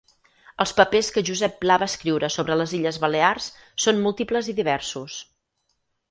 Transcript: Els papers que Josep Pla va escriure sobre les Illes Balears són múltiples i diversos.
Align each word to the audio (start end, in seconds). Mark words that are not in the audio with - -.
Els 0.63 0.71
papers 0.77 1.09
que 1.17 1.21
Josep 1.27 1.59
Pla 1.65 1.75
va 1.83 1.87
escriure 1.91 2.29
sobre 2.35 2.57
les 2.61 2.73
Illes 2.77 2.97
Balears 3.03 3.49
són 3.85 4.01
múltiples 4.07 4.49
i 4.55 4.55
diversos. 4.61 5.19